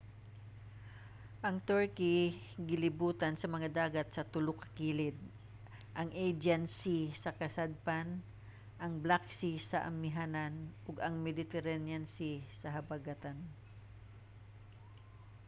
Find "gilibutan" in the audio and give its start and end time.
2.69-3.35